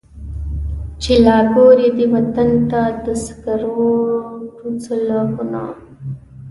چي 1.01 1.13
لا 1.25 1.37
ګوري 1.53 1.89
دې 1.97 2.05
وطن 2.13 2.49
ته 2.71 2.81
د 3.03 3.05
سکروټو 3.25 4.67
سېلابونه. 4.83 5.61